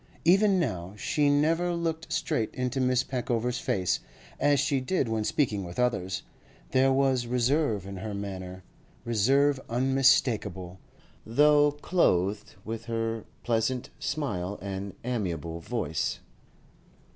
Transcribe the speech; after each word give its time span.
Even 0.25 0.59
now 0.59 0.95
she 0.97 1.29
never 1.29 1.75
looked 1.75 2.11
straight 2.11 2.51
into 2.55 2.81
Miss 2.81 3.03
Peckover's 3.03 3.59
face, 3.59 3.99
as 4.39 4.59
she 4.59 4.79
did 4.81 5.07
when 5.07 5.23
speaking 5.23 5.63
with 5.63 5.77
others; 5.77 6.23
there 6.71 6.91
was 6.91 7.27
reserve 7.27 7.85
in 7.85 7.97
her 7.97 8.15
manner, 8.15 8.63
reserve 9.05 9.59
unmistakable, 9.69 10.79
though 11.23 11.71
clothed 11.71 12.55
with 12.65 12.85
her 12.85 13.25
pleasant 13.43 13.91
smile 13.99 14.57
and 14.59 14.95
amiable 15.03 15.59
voice. 15.59 16.17